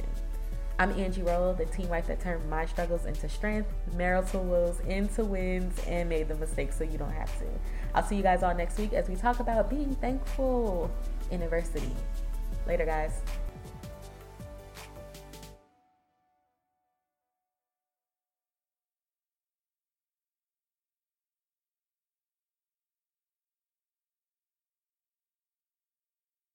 I'm 0.79 0.91
Angie 0.93 1.21
Rollo, 1.21 1.53
the 1.53 1.65
teen 1.65 1.87
wife 1.87 2.07
that 2.07 2.19
turned 2.19 2.49
my 2.49 2.65
struggles 2.65 3.05
into 3.05 3.29
strength, 3.29 3.71
marital 3.95 4.43
woes 4.43 4.79
into 4.87 5.23
wins, 5.23 5.79
and 5.87 6.09
made 6.09 6.27
the 6.27 6.35
mistakes 6.35 6.77
so 6.77 6.83
you 6.83 6.97
don't 6.97 7.11
have 7.11 7.37
to. 7.39 7.45
I'll 7.93 8.03
see 8.03 8.15
you 8.15 8.23
guys 8.23 8.41
all 8.41 8.55
next 8.55 8.79
week 8.79 8.93
as 8.93 9.07
we 9.07 9.15
talk 9.15 9.39
about 9.39 9.69
being 9.69 9.93
thankful 9.95 10.89
in 11.29 11.43
adversity. 11.43 11.95
Later, 12.65 12.85
guys. 12.85 13.21